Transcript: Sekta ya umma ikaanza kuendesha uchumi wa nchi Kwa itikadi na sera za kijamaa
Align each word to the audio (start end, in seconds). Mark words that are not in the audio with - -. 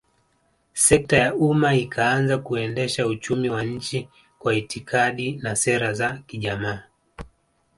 Sekta 0.85 1.15
ya 1.23 1.31
umma 1.47 1.69
ikaanza 1.83 2.35
kuendesha 2.37 3.07
uchumi 3.07 3.49
wa 3.49 3.63
nchi 3.63 4.09
Kwa 4.39 4.55
itikadi 4.55 5.31
na 5.35 5.55
sera 5.55 5.93
za 5.93 6.17
kijamaa 6.27 6.83